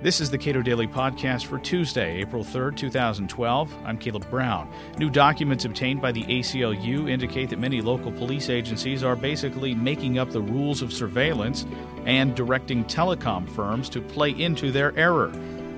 [0.00, 3.74] This is the Cato Daily Podcast for Tuesday, April 3rd, 2012.
[3.84, 4.72] I'm Caleb Brown.
[4.96, 10.20] New documents obtained by the ACLU indicate that many local police agencies are basically making
[10.20, 11.66] up the rules of surveillance
[12.06, 15.32] and directing telecom firms to play into their error.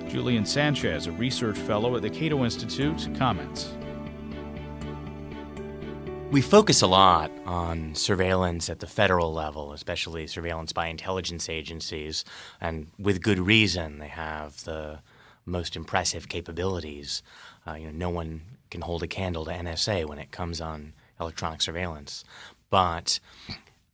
[0.07, 3.73] Julian Sanchez, a research fellow at the Cato Institute, comments.
[6.31, 12.23] We focus a lot on surveillance at the federal level, especially surveillance by intelligence agencies,
[12.61, 13.99] and with good reason.
[13.99, 14.99] They have the
[15.45, 17.21] most impressive capabilities.
[17.67, 20.93] Uh, you know, no one can hold a candle to NSA when it comes on
[21.19, 22.23] electronic surveillance.
[22.69, 23.19] But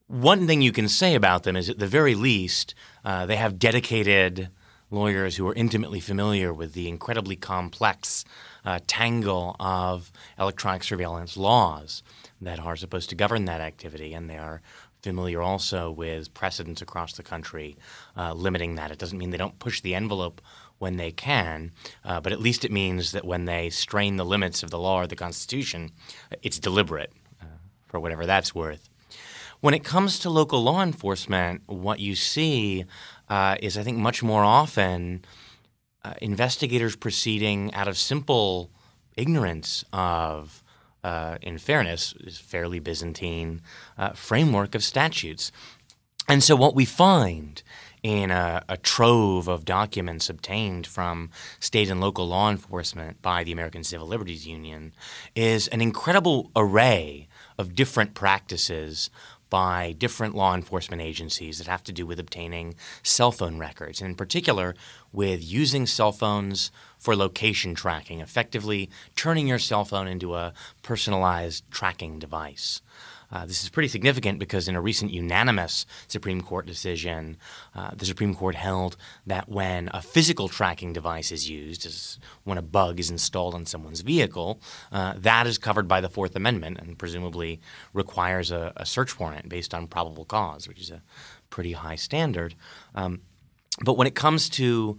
[0.06, 3.58] one thing you can say about them is, at the very least, uh, they have
[3.58, 4.50] dedicated
[4.92, 8.24] lawyers who are intimately familiar with the incredibly complex
[8.64, 12.04] uh, tangle of electronic surveillance laws
[12.42, 14.62] that are supposed to govern that activity, and they are
[15.02, 17.78] familiar also with precedents across the country
[18.16, 18.92] uh, limiting that.
[18.92, 20.42] It doesn't mean they don't push the envelope
[20.80, 21.72] when they can,
[22.04, 25.02] uh, but at least it means that when they strain the limits of the law
[25.02, 25.92] or the Constitution,
[26.42, 27.46] it's deliberate, uh,
[27.88, 28.90] for whatever that's worth.
[29.60, 32.86] When it comes to local law enforcement, what you see
[33.28, 35.26] uh, is, I think, much more often
[36.04, 38.70] uh, investigators proceeding out of simple
[39.16, 40.64] ignorance of
[41.04, 43.62] uh, in fairness, is fairly Byzantine
[43.98, 45.52] uh, framework of statutes.
[46.28, 47.64] And so, what we find
[48.04, 53.52] in a, a, trove of documents obtained from state and local law enforcement by the
[53.52, 54.94] American Civil Liberties Union
[55.36, 59.10] is an incredible array of different practices
[59.50, 64.10] by different law enforcement agencies that have to do with obtaining cell phone records, and
[64.10, 64.76] in particular
[65.12, 70.54] with using cell phones for location tracking, effectively turning your cell phone into a
[70.84, 72.82] personalized tracking device.
[73.32, 77.38] Uh, this is pretty significant because in a recent unanimous Supreme Court decision,
[77.76, 82.62] uh, the Supreme Court held that when a physical tracking device is used, when a
[82.62, 86.98] bug is installed on someone's vehicle, uh, that is covered by the Fourth Amendment and
[86.98, 87.60] presumably
[87.94, 91.02] requires a, a, search warrant based on probable cause, which is a
[91.50, 92.56] pretty high standard.
[92.96, 93.22] Um,
[93.84, 94.98] but when it comes to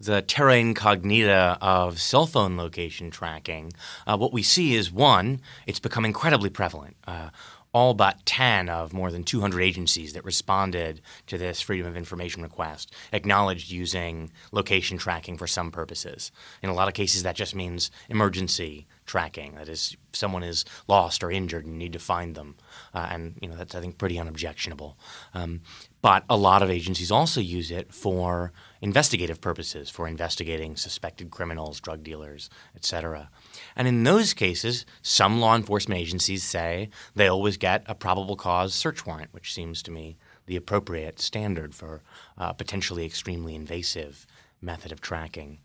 [0.00, 3.72] the terra incognita of cell phone location tracking,
[4.06, 6.96] uh, what we see is one, it's become incredibly prevalent.
[7.06, 7.28] Uh,
[7.72, 12.42] all but 10 of more than 200 agencies that responded to this Freedom of Information
[12.42, 16.32] request acknowledged using location tracking for some purposes.
[16.62, 19.54] In a lot of cases, that just means emergency tracking.
[19.54, 22.56] That is, someone is lost or injured and you need to find them.
[22.92, 24.96] Uh, and, you know, that's, I think, pretty unobjectionable.
[25.34, 25.60] Um,
[26.02, 31.80] but a lot of agencies also use it for investigative purposes, for investigating suspected criminals,
[31.80, 33.30] drug dealers, etc.
[33.76, 38.74] And in those cases, some law enforcement agencies say they always get a probable cause
[38.74, 42.02] search warrant, which seems to me the appropriate standard for
[42.36, 44.26] a potentially extremely invasive
[44.60, 45.58] method of tracking.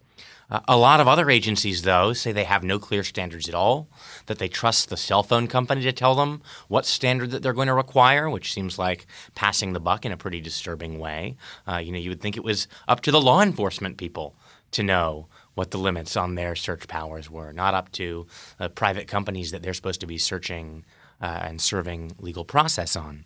[0.49, 3.87] Uh, a lot of other agencies, though, say they have no clear standards at all,
[4.27, 7.67] that they trust the cell phone company to tell them what standard that they're going
[7.67, 11.35] to require, which seems like passing the buck in a pretty disturbing way.
[11.67, 14.35] Uh, you know, you would think it was up to the law enforcement people
[14.71, 18.27] to know what the limits on their search powers were, not up to
[18.59, 20.85] uh, private companies that they're supposed to be searching
[21.21, 23.25] uh, and serving legal process on.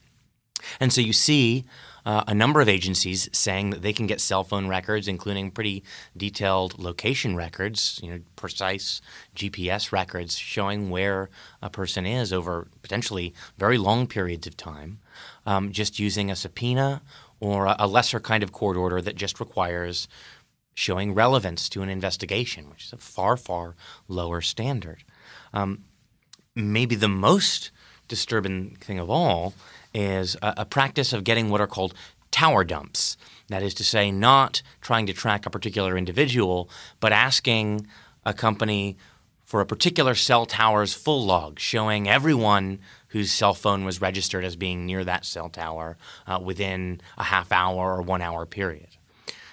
[0.79, 1.65] And so you see
[2.05, 5.83] uh, a number of agencies saying that they can get cell phone records, including pretty
[6.15, 9.01] detailed location records, you know, precise
[9.35, 11.29] GPS records showing where
[11.61, 14.99] a person is over potentially very long periods of time,
[15.45, 17.01] um, just using a subpoena
[17.39, 20.07] or a, lesser kind of court order that just requires
[20.73, 23.75] showing relevance to an investigation, which is a far, far
[24.07, 25.03] lower standard.
[25.53, 25.83] Um,
[26.55, 27.71] maybe the most
[28.09, 29.53] disturbing thing of all
[29.93, 31.93] is a, a practice of getting what are called
[32.31, 33.15] tower dumps.
[33.47, 36.69] That is to say, not trying to track a particular individual,
[36.99, 37.87] but asking
[38.25, 38.97] a company
[39.45, 44.55] for a particular cell tower's full log, showing everyone whose cell phone was registered as
[44.55, 48.89] being near that cell tower uh, within a half hour or one hour period.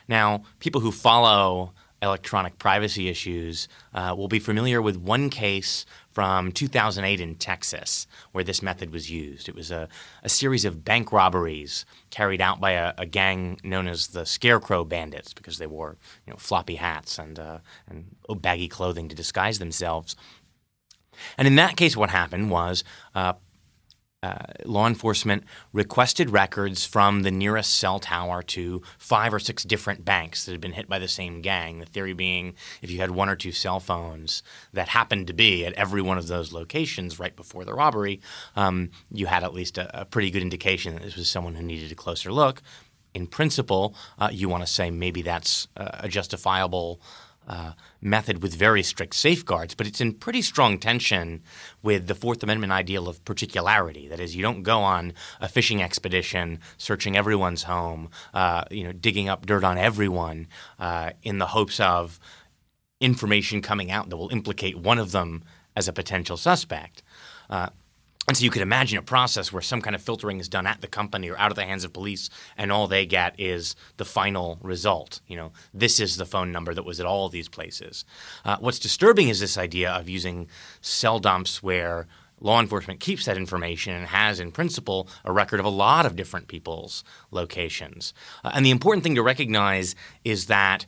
[0.07, 1.73] Now, people who follow
[2.07, 8.43] electronic privacy issues uh, will be familiar with one case from 2008 in Texas where
[8.43, 9.49] this method was used.
[9.49, 9.89] It was a,
[10.23, 14.85] a series of bank robberies carried out by a, a, gang known as the Scarecrow
[14.85, 18.07] Bandits because they wore you know, floppy hats and, uh, and
[18.41, 20.17] baggy clothing to disguise themselves.
[21.37, 23.35] And in that case, what happened was uh,
[24.27, 30.05] uh, law enforcement requested records from the nearest cell tower to five or six different
[30.05, 31.79] banks that had been hit by the same gang.
[31.79, 34.43] The theory being if you had one or two cell phones
[34.73, 38.21] that happened to be at every one of those locations right before the robbery,
[38.57, 41.63] um, you had at least a, a pretty good indication that this was someone who
[41.63, 42.63] needed a closer look
[43.17, 47.01] in principle, uh, you want to say maybe that's uh, a justifiable
[47.47, 51.43] uh, method with very strict safeguards, but it's in pretty strong tension
[51.83, 54.09] with the Fourth Amendment ideal of particularity.
[54.09, 58.93] That is, you don't go on a fishing expedition searching everyone's home, uh, you know,
[58.93, 60.49] digging up dirt on everyone
[60.79, 62.19] uh, in the hopes of
[63.01, 65.45] information coming out that will implicate one of them
[65.75, 67.03] as a potential suspect.
[68.29, 70.81] And so you could imagine a process where some kind of filtering is done at
[70.81, 74.05] the company or out of the hands of police, and all they get is the
[74.05, 75.21] final result.
[75.29, 78.05] You know, this is the phone number that was at all these places.
[78.45, 80.49] Uh, what's disturbing is this idea of using
[80.81, 82.09] cell dumps where
[82.41, 86.17] law enforcement keeps that information and has, in principle, a record of a lot of
[86.17, 88.13] different people's locations.
[88.45, 89.95] Uh, and the important thing to recognize
[90.25, 90.85] is that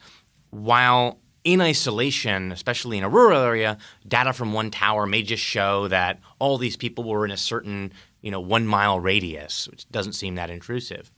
[0.51, 1.21] while
[1.53, 6.21] in isolation, especially in a rural area, data from one tower may just show that
[6.39, 7.91] all these people were in a certain,
[8.21, 11.11] you know, one mile radius, which doesn't seem that intrusive.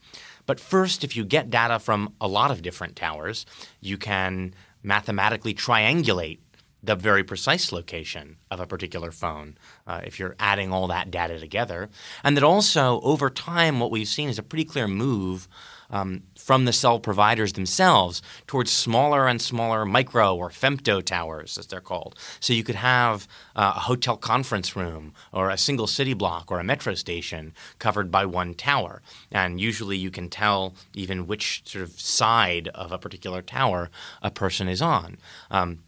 [0.45, 3.45] But first, if you get data from a lot of different towers,
[3.81, 6.39] you can mathematically triangulate
[6.83, 11.39] the very precise location of a particular phone uh, if you're adding all that data
[11.39, 11.89] together.
[12.23, 15.47] And that also, over time, what we've seen is a pretty clear move
[15.91, 21.67] um, from the cell providers themselves towards smaller and smaller micro or femto towers, as
[21.67, 22.17] they're called.
[22.39, 26.59] So you could have uh, a hotel conference room or a single city block or
[26.59, 29.01] a metro station covered by one tower.
[29.31, 33.89] And usually you can tell even which sort of side of a particular tower
[34.21, 35.17] a person is on.
[35.51, 35.79] Um,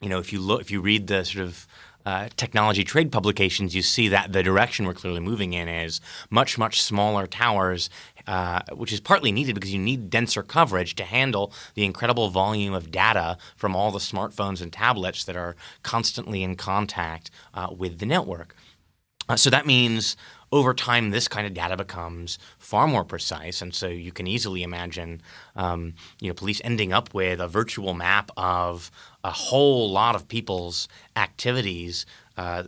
[0.00, 1.66] you know, if you look, if you read the sort of
[2.06, 6.00] uh, technology trade publications, you see that the direction we're clearly moving in is
[6.30, 7.90] much, much smaller towers
[8.28, 12.74] uh, which is partly needed because you need denser coverage to handle the incredible volume
[12.74, 17.98] of data from all the smartphones and tablets that are constantly in contact uh, with
[18.00, 18.54] the network.
[19.30, 20.14] Uh, so that means
[20.52, 24.62] over time, this kind of data becomes far more precise, and so you can easily
[24.62, 25.22] imagine,
[25.56, 28.90] um, you know, police ending up with a virtual map of
[29.28, 32.64] a whole lot of people's activities, uh,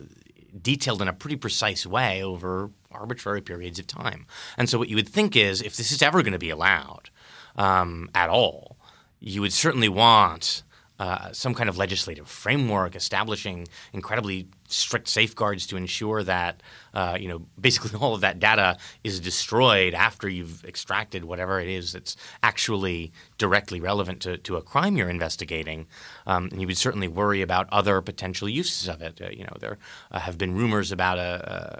[0.61, 4.25] detailed in a pretty precise way over arbitrary periods of time.
[4.57, 7.09] And so, what you would think is if this is ever going to be allowed
[7.55, 8.77] um, at all,
[9.19, 10.63] you would certainly want
[11.01, 16.61] uh, some kind of legislative framework establishing incredibly strict safeguards to ensure that
[16.93, 21.67] uh, you know basically all of that data is destroyed after you've extracted whatever it
[21.67, 25.87] is that's actually directly relevant to, to a crime you're investigating.
[26.27, 29.19] Um, and you would certainly worry about other potential uses of it.
[29.19, 29.79] Uh, you know, there
[30.11, 31.77] uh, have been rumors about uh,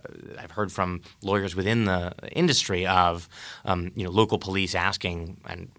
[0.50, 3.30] heard from lawyers within the industry of
[3.66, 5.70] um, you know local police asking and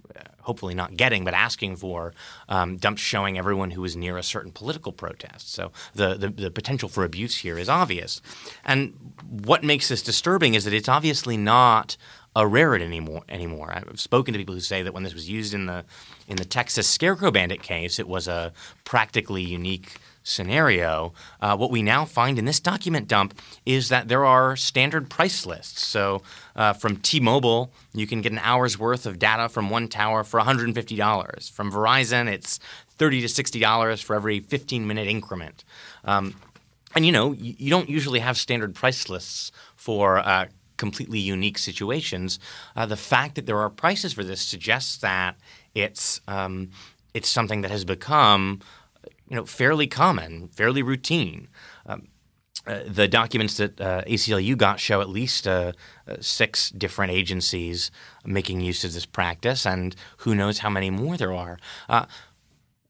[0.43, 2.15] hopefully not getting, but asking for
[2.49, 5.53] um, dumps showing everyone who was near a certain political protest.
[5.53, 8.21] So the, the, the potential for abuse here is obvious.
[8.65, 8.95] And
[9.31, 11.97] what makes this disturbing is that it's obviously not
[12.35, 13.23] a rarity anymore.
[13.29, 15.85] Anymore, I've spoken to people who say that when this was used in the
[16.29, 18.53] in the Texas Scarecrow Bandit case, it was a
[18.85, 24.25] practically unique scenario, uh, what we now find in this document dump is that there
[24.25, 25.87] are standard price lists.
[25.87, 26.23] So
[26.57, 30.41] uh, from T-Mobile, you can get an hour's worth of data from one tower for
[30.41, 31.51] $150.
[31.51, 32.59] From Verizon, it's
[32.97, 35.65] 30 to $60 for every 15-minute increment.
[36.05, 36.35] Um,
[36.95, 40.47] and you know, you, don't usually have standard price lists for uh,
[40.77, 42.39] completely unique situations.
[42.77, 45.37] Uh, the fact that there are prices for this suggests that
[45.75, 46.71] it's um,
[47.15, 48.61] it's something that has become
[49.33, 51.49] you know, fairly common, fairly routine.
[51.87, 52.09] Um,
[52.67, 55.73] uh, the documents that uh, ACLU got show at least uh,
[56.07, 57.91] uh, six different agencies
[58.27, 61.59] making use of this practice, and who knows how many more there are.
[61.89, 62.05] Uh,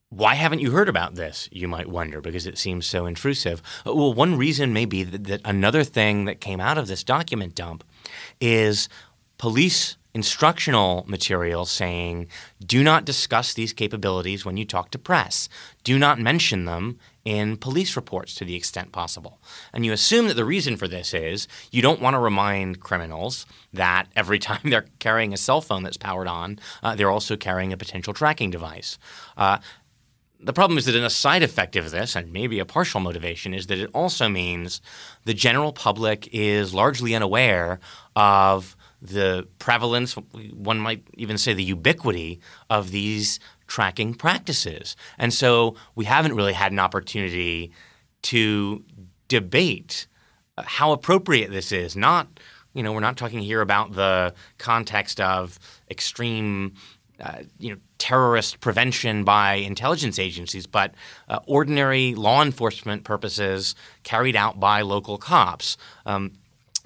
[0.09, 1.49] why haven't you heard about this?
[1.53, 3.63] You might wonder because it seems so intrusive.
[3.87, 7.05] Uh, well, one reason may be that, that another thing that came out of this
[7.05, 7.85] document dump
[8.41, 8.89] is
[9.39, 12.29] police instructional material saying
[12.65, 15.49] do not discuss these capabilities when you talk to press.
[15.85, 19.41] Do not mention them in police reports to the extent possible.
[19.73, 23.47] And you assume that the reason for this is you don't want to remind criminals
[23.73, 27.73] that every time they're carrying a cell phone that's powered on, uh, they're also carrying
[27.73, 28.99] a potential tracking device.
[29.37, 29.59] Uh,
[30.45, 33.55] the problem is that in a side effect of this, and maybe a partial motivation,
[33.55, 34.81] is that it also means
[35.25, 37.79] the general public is largely unaware
[38.17, 42.41] of the prevalence, one might even say the ubiquity
[42.71, 44.97] of these tracking practices.
[45.19, 47.73] And so we haven't really had an opportunity
[48.23, 48.85] to
[49.27, 50.07] debate
[50.57, 51.97] how appropriate this is.
[51.97, 52.29] Not,
[52.75, 55.59] you know, we're not talking here about the context of
[55.91, 56.75] extreme,
[57.19, 60.95] uh, you know, terrorist prevention by intelligence agencies, but
[61.29, 65.77] uh, ordinary law enforcement purposes carried out by local cops.
[66.07, 66.33] Um,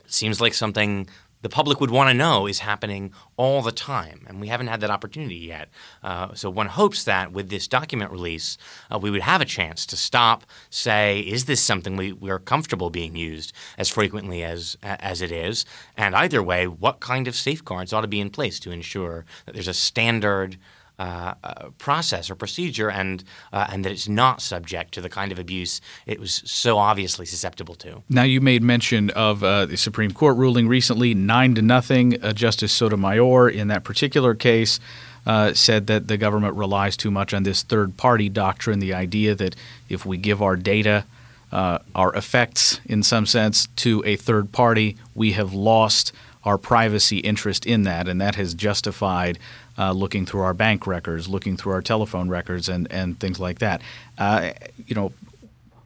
[0.07, 1.09] seems like something
[1.43, 4.81] the public would want to know is happening all the time, and we haven't had
[4.81, 5.69] that opportunity yet.
[6.03, 8.59] Uh, so one hopes that with this document release,
[8.91, 12.39] uh, we would have a chance to stop, say, is this something we, we are
[12.39, 15.65] comfortable being used as frequently as as it is,
[15.97, 19.55] and either way, what kind of safeguards ought to be in place to ensure that
[19.55, 20.57] there's a standard
[20.99, 23.23] uh, uh, process or procedure, and
[23.53, 27.27] uh, and that it's not subject to the kind of abuse it was so obviously
[27.27, 28.03] susceptible to.
[28.09, 32.23] Now, you made mention of uh, the Supreme Court ruling recently, nine to nothing.
[32.23, 34.81] Uh, Justice Sotomayor, in that particular case.
[35.27, 39.35] Uh, said that the government relies too much on this third party doctrine, the idea
[39.35, 39.57] that
[39.89, 41.05] if we give our data,
[41.51, 46.13] our effects, in some sense, to a third party, we have lost
[46.45, 49.37] our privacy interest in that, and that has justified
[49.79, 53.59] uh, looking through our bank records, looking through our telephone records, and, and things like
[53.59, 53.81] that.
[54.19, 54.53] Uh,
[54.87, 55.13] you know,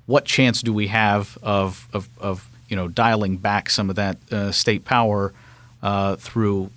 [0.07, 4.17] what chance do we have of, of, of you know dialing back some of that
[4.33, 5.33] uh, state power
[5.83, 6.71] uh, through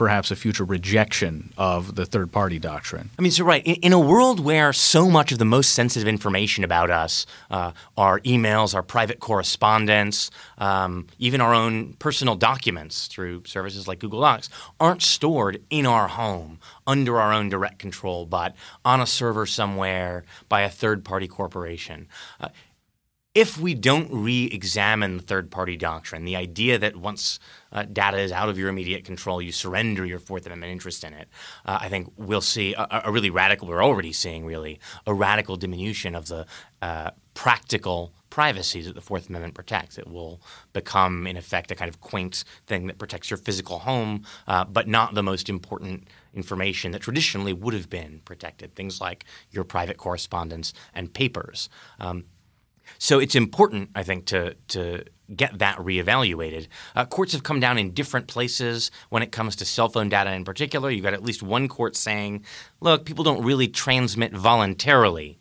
[0.00, 3.10] perhaps a future rejection of the third party doctrine.
[3.18, 3.62] I mean, so right.
[3.66, 7.72] In, in, a world where so much of the most sensitive information about us, uh,
[7.98, 14.22] our emails, our private correspondence, um, even our own personal documents through services like Google
[14.22, 14.48] Docs,
[14.80, 20.24] aren't stored in our home under our own direct control, but on a server somewhere
[20.48, 22.08] by a third party corporation.
[22.40, 22.48] Uh,
[23.34, 27.38] if we don't re-examine the third-party doctrine, the idea that once
[27.70, 31.12] uh, data is out of your immediate control, you surrender your Fourth Amendment interest in
[31.12, 31.28] it,
[31.64, 33.68] uh, I think we'll see a, a, really radical.
[33.68, 36.44] We're already seeing really a radical diminution of the
[36.82, 39.96] uh, practical privacy that the Fourth Amendment protects.
[39.96, 40.40] It will
[40.72, 44.88] become, in effect, a kind of quaint thing that protects your physical home, uh, but
[44.88, 48.74] not the most important information that traditionally would have been protected.
[48.74, 51.68] Things like your private correspondence and papers.
[52.00, 52.24] Um,
[52.98, 55.04] so it's important, I think, to to
[55.34, 56.66] get that reevaluated.
[56.96, 60.32] Uh, courts have come down in different places when it comes to cell phone data
[60.32, 60.90] in particular.
[60.90, 62.44] You've got at least one court saying,
[62.80, 65.38] look, people don't really transmit voluntarily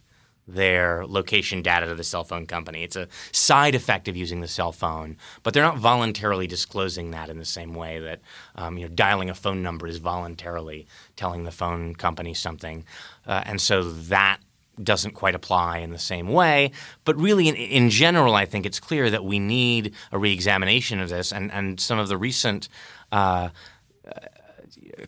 [0.48, 2.84] their location data to the cell phone company.
[2.84, 7.30] It's a side effect of using the cell phone, but they're not voluntarily disclosing that
[7.30, 8.22] in the same way that
[8.56, 12.84] um, you know dialing a phone number is voluntarily telling the phone company something.
[13.28, 14.40] Uh, and so that
[14.84, 16.72] doesn't quite apply in the same way.
[17.06, 21.10] But really, in, in general, I think it's clear that we need a reexamination of
[21.10, 22.70] this, and, and some of the recent
[23.12, 23.50] uh,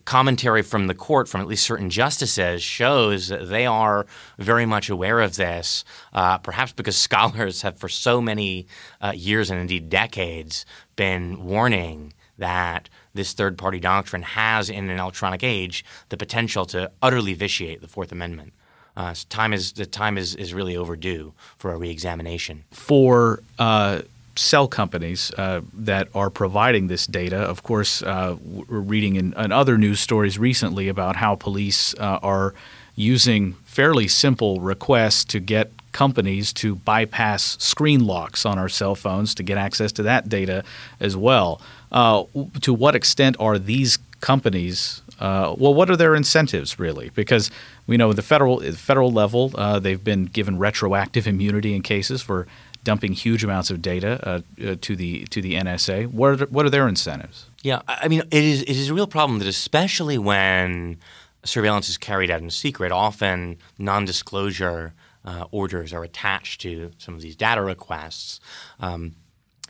[0.04, 4.06] commentary from the court, from at least certain justices, shows that they are
[4.38, 8.66] very much aware of this, uh, perhaps because scholars have for so many
[9.00, 10.64] uh, years and indeed decades
[10.96, 16.90] been warning that this third party doctrine has, in an electronic age, the potential to
[17.00, 18.52] utterly vitiate the Fourth Amendment.
[18.96, 22.64] Uh, time is the time is, is really overdue for a reexamination.
[22.70, 24.02] For uh,
[24.36, 29.52] cell companies uh, that are providing this data, of course, uh, we're reading in, in,
[29.52, 32.54] other news stories recently about how police uh, are
[32.94, 39.34] using fairly simple requests to get companies to bypass screen locks on our cell phones
[39.34, 40.64] to get access to that data
[41.00, 41.60] as well.
[41.90, 42.24] Uh,
[42.60, 47.10] to what extent are these companies uh, well, what are their incentives really?
[47.14, 47.48] Because
[47.86, 52.46] we know the federal federal level, uh, they've been given retroactive immunity in cases for
[52.84, 56.06] dumping huge amounts of data uh, uh to the to the NSA.
[56.08, 57.46] What are what are their incentives?
[57.62, 60.98] Yeah, I mean, it is it is a real problem that especially when
[61.44, 67.20] surveillance is carried out in secret, often non-disclosure uh, orders are attached to some of
[67.20, 68.40] these data requests.
[68.80, 69.14] Um,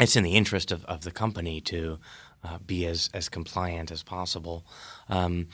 [0.01, 1.99] it's in the interest of, of the company to
[2.45, 4.65] uh, be as, as compliant as possible.
[5.09, 5.49] Um,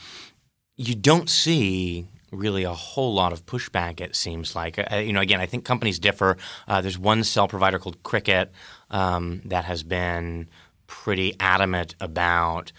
[0.77, 4.01] you don't see really a whole lot of pushback.
[4.01, 5.21] It seems like uh, you know.
[5.21, 6.37] Again, I think companies differ.
[6.67, 8.53] Uh, there's one cell provider called Cricket
[8.91, 10.49] um, that has been
[10.87, 12.73] pretty adamant about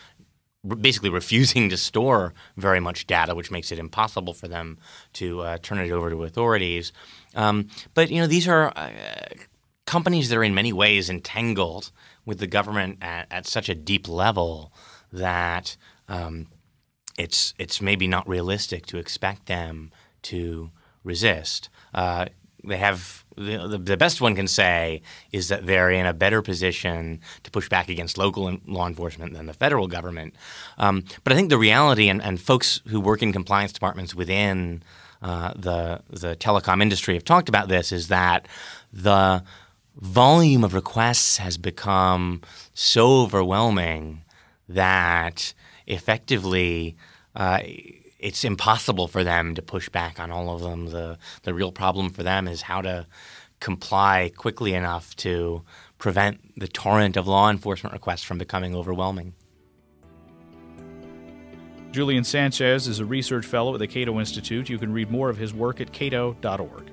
[0.81, 4.77] basically refusing to store very much data, which makes it impossible for them
[5.13, 6.91] to uh, turn it over to authorities.
[7.35, 8.89] Um, but you know, these are uh,
[9.85, 11.91] companies that are in many ways entangled
[12.25, 14.73] with the government at, at such a deep level
[15.11, 15.77] that
[16.07, 16.47] um,
[17.19, 19.91] it's it's maybe not realistic to expect them
[20.23, 20.71] to
[21.03, 21.69] resist.
[21.93, 22.25] Uh,
[22.63, 27.21] they have the, the, best one can say is that they're in a better position
[27.43, 30.35] to push back against local law enforcement than the federal government.
[30.77, 34.83] Um, but I think the reality, and, and, folks who work in compliance departments within
[35.21, 38.47] uh, the the telecom industry have talked about this, is that
[38.91, 39.43] the
[39.95, 42.41] volume of requests has become
[42.73, 44.23] so overwhelming
[44.67, 45.53] that
[45.89, 46.95] effectively
[47.35, 47.59] uh,
[48.19, 50.87] it's impossible for them to push back on all of them.
[50.87, 53.07] The the real problem for them is how to
[53.59, 55.63] comply quickly enough to
[55.97, 59.33] prevent the torrent of law enforcement requests from becoming overwhelming.
[61.91, 64.69] Julian Sanchez is a research fellow at the Cato Institute.
[64.69, 66.91] You can read more of his work at cato.org.